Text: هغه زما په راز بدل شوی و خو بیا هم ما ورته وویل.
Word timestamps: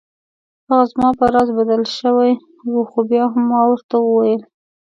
هغه 0.69 0.85
زما 0.91 1.09
په 1.19 1.25
راز 1.33 1.49
بدل 1.59 1.81
شوی 1.97 2.31
و 2.73 2.75
خو 2.89 2.99
بیا 3.09 3.25
هم 3.33 3.43
ما 3.51 3.61
ورته 3.69 3.95
وویل. 4.01 4.41